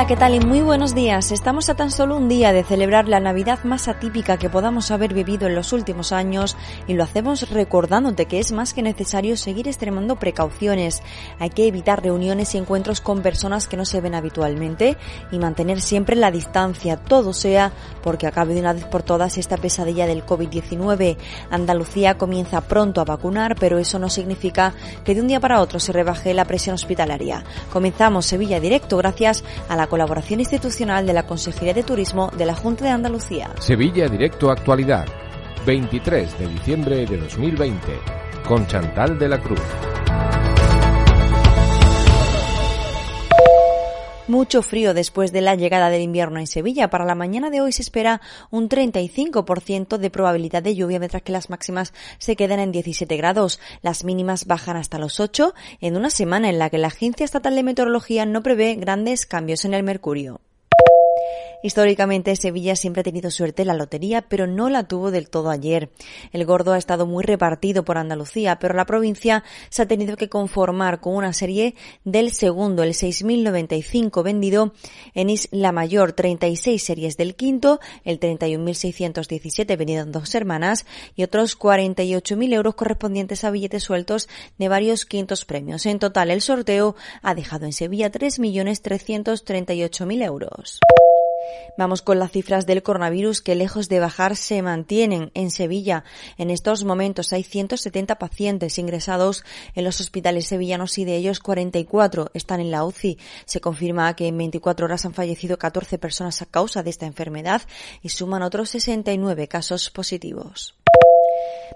Hola, 0.00 0.08
¿qué 0.08 0.16
tal? 0.16 0.34
Y 0.34 0.40
muy 0.40 0.62
buenos 0.62 0.94
días. 0.94 1.30
Estamos 1.30 1.68
a 1.68 1.74
tan 1.74 1.90
solo 1.90 2.16
un 2.16 2.26
día 2.26 2.54
de 2.54 2.64
celebrar 2.64 3.06
la 3.06 3.20
Navidad 3.20 3.64
más 3.64 3.86
atípica 3.86 4.38
que 4.38 4.48
podamos 4.48 4.90
haber 4.90 5.12
vivido 5.12 5.46
en 5.46 5.54
los 5.54 5.74
últimos 5.74 6.12
años 6.12 6.56
y 6.86 6.94
lo 6.94 7.04
hacemos 7.04 7.50
recordándote 7.50 8.24
que 8.24 8.38
es 8.38 8.50
más 8.50 8.72
que 8.72 8.80
necesario 8.80 9.36
seguir 9.36 9.68
extremando 9.68 10.16
precauciones. 10.16 11.02
Hay 11.38 11.50
que 11.50 11.66
evitar 11.66 12.02
reuniones 12.02 12.54
y 12.54 12.56
encuentros 12.56 13.02
con 13.02 13.20
personas 13.20 13.68
que 13.68 13.76
no 13.76 13.84
se 13.84 14.00
ven 14.00 14.14
habitualmente 14.14 14.96
y 15.32 15.38
mantener 15.38 15.82
siempre 15.82 16.16
la 16.16 16.30
distancia, 16.30 16.96
todo 16.96 17.34
sea 17.34 17.70
porque 18.02 18.26
acabe 18.26 18.54
de 18.54 18.60
una 18.60 18.72
vez 18.72 18.86
por 18.86 19.02
todas 19.02 19.36
esta 19.36 19.58
pesadilla 19.58 20.06
del 20.06 20.24
COVID-19. 20.24 21.18
Andalucía 21.50 22.16
comienza 22.16 22.62
pronto 22.62 23.02
a 23.02 23.04
vacunar, 23.04 23.54
pero 23.60 23.78
eso 23.78 23.98
no 23.98 24.08
significa 24.08 24.72
que 25.04 25.14
de 25.14 25.20
un 25.20 25.28
día 25.28 25.40
para 25.40 25.60
otro 25.60 25.78
se 25.78 25.92
rebaje 25.92 26.32
la 26.32 26.46
presión 26.46 26.72
hospitalaria. 26.72 27.44
Comenzamos 27.70 28.24
Sevilla 28.24 28.60
Directo 28.60 28.96
gracias 28.96 29.44
a 29.68 29.76
la 29.76 29.89
colaboración 29.90 30.40
institucional 30.40 31.04
de 31.04 31.12
la 31.12 31.26
Consejería 31.26 31.74
de 31.74 31.82
Turismo 31.82 32.30
de 32.38 32.46
la 32.46 32.54
Junta 32.54 32.84
de 32.86 32.92
Andalucía. 32.92 33.50
Sevilla 33.58 34.08
Directo 34.08 34.50
Actualidad, 34.50 35.06
23 35.66 36.38
de 36.38 36.46
diciembre 36.46 37.04
de 37.04 37.18
2020, 37.18 37.98
con 38.48 38.66
Chantal 38.66 39.18
de 39.18 39.28
la 39.28 39.38
Cruz. 39.38 39.60
Mucho 44.30 44.62
frío 44.62 44.94
después 44.94 45.32
de 45.32 45.40
la 45.40 45.56
llegada 45.56 45.90
del 45.90 46.02
invierno 46.02 46.38
en 46.38 46.46
Sevilla. 46.46 46.88
Para 46.88 47.04
la 47.04 47.16
mañana 47.16 47.50
de 47.50 47.60
hoy 47.60 47.72
se 47.72 47.82
espera 47.82 48.20
un 48.52 48.68
35% 48.68 49.98
de 49.98 50.08
probabilidad 50.08 50.62
de 50.62 50.76
lluvia, 50.76 51.00
mientras 51.00 51.22
que 51.22 51.32
las 51.32 51.50
máximas 51.50 51.92
se 52.18 52.36
quedan 52.36 52.60
en 52.60 52.70
17 52.70 53.16
grados. 53.16 53.58
Las 53.82 54.04
mínimas 54.04 54.46
bajan 54.46 54.76
hasta 54.76 55.00
los 55.00 55.18
8 55.18 55.52
en 55.80 55.96
una 55.96 56.10
semana 56.10 56.48
en 56.48 56.60
la 56.60 56.70
que 56.70 56.78
la 56.78 56.86
Agencia 56.86 57.24
Estatal 57.24 57.56
de 57.56 57.64
Meteorología 57.64 58.24
no 58.24 58.44
prevé 58.44 58.76
grandes 58.76 59.26
cambios 59.26 59.64
en 59.64 59.74
el 59.74 59.82
mercurio. 59.82 60.40
Históricamente 61.62 62.34
Sevilla 62.36 62.74
siempre 62.74 63.00
ha 63.00 63.04
tenido 63.04 63.30
suerte 63.30 63.60
en 63.62 63.68
la 63.68 63.74
lotería, 63.74 64.22
pero 64.22 64.46
no 64.46 64.70
la 64.70 64.84
tuvo 64.84 65.10
del 65.10 65.28
todo 65.28 65.50
ayer. 65.50 65.90
El 66.32 66.46
gordo 66.46 66.72
ha 66.72 66.78
estado 66.78 67.04
muy 67.06 67.22
repartido 67.22 67.84
por 67.84 67.98
Andalucía, 67.98 68.58
pero 68.58 68.72
la 68.74 68.86
provincia 68.86 69.44
se 69.68 69.82
ha 69.82 69.88
tenido 69.88 70.16
que 70.16 70.30
conformar 70.30 71.00
con 71.00 71.14
una 71.14 71.34
serie 71.34 71.74
del 72.04 72.32
segundo, 72.32 72.82
el 72.82 72.94
6.095 72.94 74.22
vendido 74.22 74.72
en 75.14 75.28
Isla 75.28 75.72
Mayor, 75.72 76.12
36 76.12 76.82
series 76.82 77.18
del 77.18 77.34
quinto, 77.34 77.78
el 78.04 78.18
31.617 78.18 79.76
vendido 79.76 80.02
en 80.02 80.12
dos 80.12 80.34
hermanas 80.34 80.86
y 81.14 81.24
otros 81.24 81.58
48.000 81.58 82.54
euros 82.54 82.74
correspondientes 82.74 83.44
a 83.44 83.50
billetes 83.50 83.82
sueltos 83.82 84.30
de 84.58 84.68
varios 84.68 85.04
quintos 85.04 85.44
premios. 85.44 85.84
En 85.84 85.98
total, 85.98 86.30
el 86.30 86.40
sorteo 86.40 86.96
ha 87.22 87.34
dejado 87.34 87.66
en 87.66 87.74
Sevilla 87.74 88.10
3.338.000 88.10 90.24
euros. 90.24 90.80
Vamos 91.76 92.02
con 92.02 92.18
las 92.18 92.30
cifras 92.30 92.66
del 92.66 92.82
coronavirus 92.82 93.40
que 93.40 93.54
lejos 93.54 93.88
de 93.88 94.00
bajar 94.00 94.36
se 94.36 94.60
mantienen 94.62 95.30
en 95.34 95.50
Sevilla. 95.50 96.04
En 96.36 96.50
estos 96.50 96.84
momentos 96.84 97.32
hay 97.32 97.42
170 97.42 98.18
pacientes 98.18 98.78
ingresados 98.78 99.44
en 99.74 99.84
los 99.84 100.00
hospitales 100.00 100.46
sevillanos 100.46 100.98
y 100.98 101.04
de 101.04 101.16
ellos 101.16 101.40
44 101.40 102.30
están 102.34 102.60
en 102.60 102.70
la 102.70 102.84
UCI. 102.84 103.18
Se 103.46 103.60
confirma 103.60 104.14
que 104.14 104.26
en 104.26 104.36
24 104.36 104.86
horas 104.86 105.04
han 105.06 105.14
fallecido 105.14 105.58
14 105.58 105.98
personas 105.98 106.42
a 106.42 106.46
causa 106.46 106.82
de 106.82 106.90
esta 106.90 107.06
enfermedad 107.06 107.62
y 108.02 108.10
suman 108.10 108.42
otros 108.42 108.70
69 108.70 109.48
casos 109.48 109.90
positivos. 109.90 110.79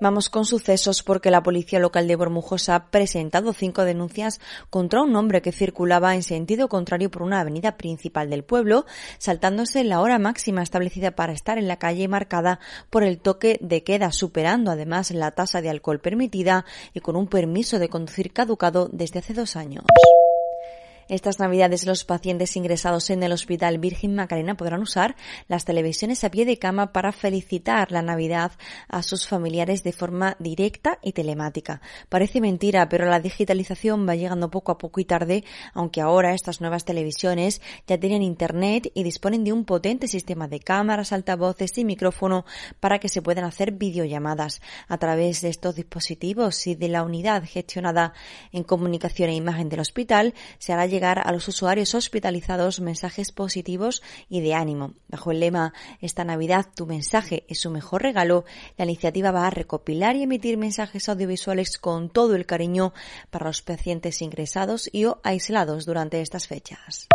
Vamos 0.00 0.30
con 0.30 0.44
sucesos 0.44 1.02
porque 1.02 1.30
la 1.30 1.42
policía 1.42 1.78
local 1.78 2.06
de 2.06 2.16
Bormujos 2.16 2.68
ha 2.68 2.90
presentado 2.90 3.52
cinco 3.52 3.84
denuncias 3.84 4.40
contra 4.70 5.02
un 5.02 5.14
hombre 5.16 5.42
que 5.42 5.52
circulaba 5.52 6.14
en 6.14 6.22
sentido 6.22 6.68
contrario 6.68 7.10
por 7.10 7.22
una 7.22 7.40
avenida 7.40 7.76
principal 7.76 8.30
del 8.30 8.44
pueblo, 8.44 8.86
saltándose 9.18 9.84
la 9.84 10.00
hora 10.00 10.18
máxima 10.18 10.62
establecida 10.62 11.12
para 11.12 11.32
estar 11.32 11.58
en 11.58 11.68
la 11.68 11.78
calle 11.78 12.08
marcada 12.08 12.60
por 12.90 13.02
el 13.02 13.18
toque 13.18 13.58
de 13.60 13.82
queda, 13.82 14.12
superando 14.12 14.70
además 14.70 15.10
la 15.10 15.32
tasa 15.32 15.60
de 15.60 15.70
alcohol 15.70 16.00
permitida 16.00 16.64
y 16.94 17.00
con 17.00 17.16
un 17.16 17.26
permiso 17.26 17.78
de 17.78 17.88
conducir 17.88 18.32
caducado 18.32 18.88
desde 18.92 19.18
hace 19.18 19.34
dos 19.34 19.56
años. 19.56 19.84
Estas 21.08 21.38
navidades 21.38 21.86
los 21.86 22.04
pacientes 22.04 22.54
ingresados 22.54 23.08
en 23.08 23.22
el 23.22 23.32
Hospital 23.32 23.78
Virgen 23.78 24.14
Macarena 24.14 24.58
podrán 24.58 24.82
usar 24.82 25.16
las 25.46 25.64
televisiones 25.64 26.22
a 26.22 26.30
pie 26.30 26.44
de 26.44 26.58
cama 26.58 26.92
para 26.92 27.12
felicitar 27.12 27.90
la 27.90 28.02
Navidad 28.02 28.52
a 28.88 29.02
sus 29.02 29.26
familiares 29.26 29.82
de 29.82 29.92
forma 29.92 30.36
directa 30.38 30.98
y 31.02 31.12
telemática. 31.12 31.80
Parece 32.10 32.42
mentira, 32.42 32.90
pero 32.90 33.06
la 33.06 33.20
digitalización 33.20 34.06
va 34.06 34.16
llegando 34.16 34.50
poco 34.50 34.70
a 34.70 34.76
poco 34.76 35.00
y 35.00 35.06
tarde, 35.06 35.44
aunque 35.72 36.02
ahora 36.02 36.34
estas 36.34 36.60
nuevas 36.60 36.84
televisiones 36.84 37.62
ya 37.86 37.98
tienen 37.98 38.20
internet 38.20 38.92
y 38.92 39.02
disponen 39.02 39.44
de 39.44 39.54
un 39.54 39.64
potente 39.64 40.08
sistema 40.08 40.46
de 40.46 40.60
cámaras, 40.60 41.12
altavoces 41.12 41.78
y 41.78 41.86
micrófono 41.86 42.44
para 42.80 42.98
que 42.98 43.08
se 43.08 43.22
puedan 43.22 43.46
hacer 43.46 43.72
videollamadas. 43.72 44.60
A 44.88 44.98
través 44.98 45.40
de 45.40 45.48
estos 45.48 45.74
dispositivos 45.74 46.66
y 46.66 46.74
de 46.74 46.88
la 46.88 47.02
unidad 47.02 47.44
gestionada 47.46 48.12
en 48.52 48.62
comunicación 48.62 49.30
e 49.30 49.36
imagen 49.36 49.70
del 49.70 49.80
hospital 49.80 50.34
se 50.58 50.74
hará 50.74 50.84
llegar 50.84 50.97
a 51.04 51.32
los 51.32 51.46
usuarios 51.48 51.94
hospitalizados 51.94 52.80
mensajes 52.80 53.32
positivos 53.32 54.02
y 54.28 54.40
de 54.40 54.54
ánimo. 54.54 54.94
Bajo 55.08 55.30
el 55.30 55.40
lema 55.40 55.72
Esta 56.00 56.24
Navidad 56.24 56.66
tu 56.74 56.86
mensaje 56.86 57.44
es 57.48 57.60
su 57.60 57.70
mejor 57.70 58.02
regalo, 58.02 58.44
la 58.76 58.84
iniciativa 58.84 59.30
va 59.30 59.46
a 59.46 59.50
recopilar 59.50 60.16
y 60.16 60.24
emitir 60.24 60.56
mensajes 60.56 61.08
audiovisuales 61.08 61.78
con 61.78 62.10
todo 62.10 62.34
el 62.34 62.46
cariño 62.46 62.92
para 63.30 63.46
los 63.46 63.62
pacientes 63.62 64.20
ingresados 64.22 64.90
y 64.92 65.04
o 65.04 65.20
aislados 65.22 65.86
durante 65.86 66.20
estas 66.20 66.48
fechas. 66.48 67.08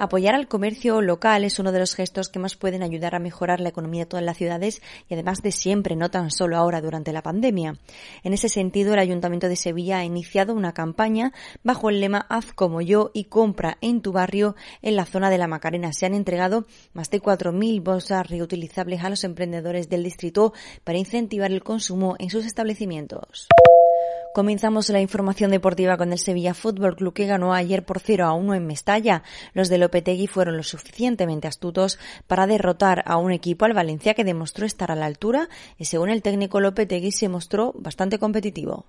Apoyar 0.00 0.34
al 0.34 0.48
comercio 0.48 1.02
local 1.02 1.44
es 1.44 1.58
uno 1.58 1.72
de 1.72 1.78
los 1.78 1.94
gestos 1.94 2.30
que 2.30 2.38
más 2.38 2.56
pueden 2.56 2.82
ayudar 2.82 3.14
a 3.14 3.18
mejorar 3.18 3.60
la 3.60 3.68
economía 3.68 4.04
de 4.04 4.06
todas 4.06 4.24
las 4.24 4.38
ciudades 4.38 4.80
y 5.10 5.12
además 5.12 5.42
de 5.42 5.52
siempre, 5.52 5.94
no 5.94 6.10
tan 6.10 6.30
solo 6.30 6.56
ahora 6.56 6.80
durante 6.80 7.12
la 7.12 7.22
pandemia. 7.22 7.76
En 8.22 8.32
ese 8.32 8.48
sentido, 8.48 8.94
el 8.94 8.98
Ayuntamiento 8.98 9.46
de 9.46 9.56
Sevilla 9.56 9.98
ha 9.98 10.04
iniciado 10.06 10.54
una 10.54 10.72
campaña 10.72 11.34
bajo 11.62 11.90
el 11.90 12.00
lema 12.00 12.24
Haz 12.30 12.54
como 12.54 12.80
yo 12.80 13.10
y 13.12 13.24
compra 13.24 13.76
en 13.82 14.00
tu 14.00 14.12
barrio 14.12 14.56
en 14.80 14.96
la 14.96 15.04
zona 15.04 15.28
de 15.28 15.36
la 15.36 15.48
Macarena. 15.48 15.92
Se 15.92 16.06
han 16.06 16.14
entregado 16.14 16.64
más 16.94 17.10
de 17.10 17.20
4.000 17.20 17.82
bolsas 17.82 18.26
reutilizables 18.26 19.04
a 19.04 19.10
los 19.10 19.22
emprendedores 19.24 19.90
del 19.90 20.02
distrito 20.02 20.54
para 20.82 20.96
incentivar 20.96 21.52
el 21.52 21.62
consumo 21.62 22.16
en 22.18 22.30
sus 22.30 22.46
establecimientos. 22.46 23.48
Comenzamos 24.32 24.88
la 24.90 25.00
información 25.00 25.50
deportiva 25.50 25.96
con 25.96 26.12
el 26.12 26.18
Sevilla 26.18 26.54
Fútbol 26.54 26.94
Club 26.94 27.12
que 27.12 27.26
ganó 27.26 27.52
ayer 27.52 27.84
por 27.84 27.98
0 27.98 28.26
a 28.26 28.32
1 28.32 28.54
en 28.54 28.66
Mestalla. 28.66 29.24
Los 29.54 29.68
de 29.68 29.78
Lopetegui 29.78 30.28
fueron 30.28 30.56
lo 30.56 30.62
suficientemente 30.62 31.48
astutos 31.48 31.98
para 32.28 32.46
derrotar 32.46 33.02
a 33.06 33.16
un 33.16 33.32
equipo 33.32 33.64
al 33.64 33.74
Valencia 33.74 34.14
que 34.14 34.22
demostró 34.22 34.66
estar 34.66 34.92
a 34.92 34.94
la 34.94 35.06
altura 35.06 35.48
y 35.78 35.86
según 35.86 36.10
el 36.10 36.22
técnico 36.22 36.60
Lopetegui 36.60 37.10
se 37.10 37.28
mostró 37.28 37.72
bastante 37.76 38.20
competitivo. 38.20 38.86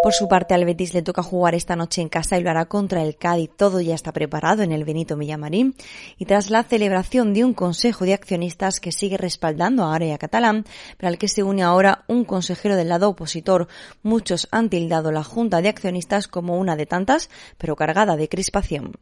Por 0.00 0.14
su 0.14 0.28
parte, 0.28 0.54
al 0.54 0.64
Betis 0.64 0.94
le 0.94 1.02
toca 1.02 1.24
jugar 1.24 1.56
esta 1.56 1.74
noche 1.74 2.00
en 2.00 2.08
casa 2.08 2.38
y 2.38 2.42
lo 2.42 2.50
hará 2.50 2.66
contra 2.66 3.02
el 3.02 3.16
Cádiz. 3.16 3.50
Todo 3.56 3.80
ya 3.80 3.96
está 3.96 4.12
preparado 4.12 4.62
en 4.62 4.70
el 4.70 4.84
Benito 4.84 5.16
Villamarín. 5.16 5.74
Y 6.18 6.24
tras 6.24 6.50
la 6.50 6.62
celebración 6.62 7.34
de 7.34 7.44
un 7.44 7.52
consejo 7.52 8.04
de 8.04 8.14
accionistas 8.14 8.78
que 8.78 8.92
sigue 8.92 9.16
respaldando 9.16 9.82
a 9.82 9.96
Área 9.96 10.16
Catalán, 10.16 10.64
pero 10.96 11.08
al 11.08 11.18
que 11.18 11.26
se 11.26 11.42
une 11.42 11.64
ahora 11.64 12.04
un 12.06 12.24
consejero 12.24 12.76
del 12.76 12.90
lado 12.90 13.08
opositor, 13.08 13.66
muchos 14.04 14.46
han 14.52 14.70
tildado 14.70 15.10
la 15.10 15.24
Junta 15.24 15.60
de 15.62 15.68
Accionistas 15.68 16.28
como 16.28 16.58
una 16.58 16.76
de 16.76 16.86
tantas, 16.86 17.28
pero 17.58 17.74
cargada 17.74 18.16
de 18.16 18.28
crispación. 18.28 18.92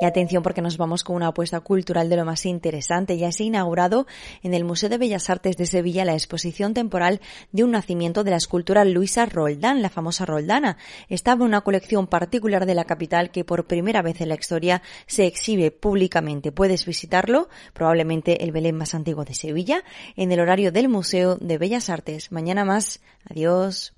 Y 0.00 0.06
atención 0.06 0.42
porque 0.42 0.62
nos 0.62 0.76
vamos 0.76 1.04
con 1.04 1.16
una 1.16 1.28
apuesta 1.28 1.60
cultural 1.60 2.08
de 2.08 2.16
lo 2.16 2.24
más 2.24 2.46
interesante. 2.46 3.16
Ya 3.16 3.30
se 3.32 3.44
ha 3.44 3.46
inaugurado 3.46 4.06
en 4.42 4.54
el 4.54 4.64
Museo 4.64 4.88
de 4.88 4.98
Bellas 4.98 5.30
Artes 5.30 5.56
de 5.56 5.66
Sevilla 5.66 6.04
la 6.04 6.14
exposición 6.14 6.74
temporal 6.74 7.20
de 7.52 7.64
un 7.64 7.70
nacimiento 7.70 8.24
de 8.24 8.32
la 8.32 8.36
escultura 8.36 8.84
Luisa 8.84 9.26
Roldán, 9.26 9.82
la 9.82 9.90
famosa 9.90 10.26
Roldana. 10.26 10.76
Estaba 11.08 11.44
una 11.44 11.60
colección 11.60 12.06
particular 12.06 12.66
de 12.66 12.74
la 12.74 12.84
capital 12.84 13.30
que 13.30 13.44
por 13.44 13.66
primera 13.66 14.02
vez 14.02 14.20
en 14.20 14.28
la 14.28 14.34
historia 14.34 14.82
se 15.06 15.26
exhibe 15.26 15.70
públicamente. 15.70 16.52
Puedes 16.52 16.86
visitarlo, 16.86 17.48
probablemente 17.72 18.44
el 18.44 18.52
Belén 18.52 18.76
más 18.76 18.94
antiguo 18.94 19.24
de 19.24 19.34
Sevilla, 19.34 19.84
en 20.16 20.32
el 20.32 20.40
horario 20.40 20.72
del 20.72 20.88
Museo 20.88 21.36
de 21.36 21.58
Bellas 21.58 21.88
Artes. 21.88 22.32
Mañana 22.32 22.64
más. 22.64 23.00
Adiós. 23.28 23.94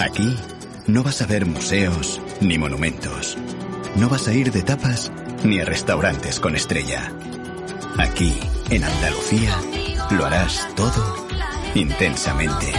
Aquí 0.00 0.36
no 0.88 1.02
vas 1.02 1.20
a 1.20 1.26
ver 1.26 1.44
museos 1.44 2.20
ni 2.40 2.58
monumentos. 2.58 3.36
No 3.96 4.08
vas 4.08 4.26
a 4.26 4.32
ir 4.32 4.50
de 4.50 4.62
tapas 4.62 5.12
ni 5.44 5.60
a 5.60 5.64
restaurantes 5.64 6.40
con 6.40 6.56
estrella. 6.56 7.12
Aquí, 7.98 8.34
en 8.70 8.84
Andalucía, 8.84 9.54
lo 10.10 10.24
harás 10.24 10.66
todo 10.74 11.28
intensamente. 11.74 12.72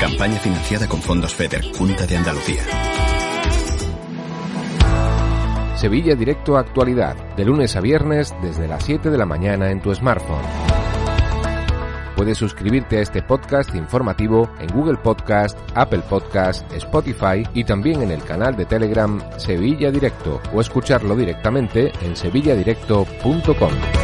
Campaña 0.00 0.38
financiada 0.38 0.86
con 0.86 1.02
fondos 1.02 1.34
FEDER, 1.34 1.64
Junta 1.76 2.06
de 2.06 2.16
Andalucía. 2.16 3.15
Sevilla 5.76 6.14
Directo 6.14 6.56
Actualidad, 6.56 7.16
de 7.36 7.44
lunes 7.44 7.76
a 7.76 7.80
viernes 7.80 8.34
desde 8.42 8.66
las 8.66 8.82
7 8.84 9.10
de 9.10 9.18
la 9.18 9.26
mañana 9.26 9.70
en 9.70 9.80
tu 9.82 9.94
smartphone. 9.94 10.44
Puedes 12.16 12.38
suscribirte 12.38 12.96
a 12.96 13.02
este 13.02 13.22
podcast 13.22 13.74
informativo 13.74 14.48
en 14.58 14.68
Google 14.68 14.96
Podcast, 14.96 15.58
Apple 15.74 16.02
Podcast, 16.08 16.70
Spotify 16.72 17.46
y 17.52 17.64
también 17.64 18.00
en 18.00 18.10
el 18.10 18.22
canal 18.24 18.56
de 18.56 18.64
Telegram 18.64 19.20
Sevilla 19.36 19.90
Directo 19.90 20.40
o 20.54 20.62
escucharlo 20.62 21.14
directamente 21.14 21.92
en 22.00 22.16
sevilladirecto.com. 22.16 23.95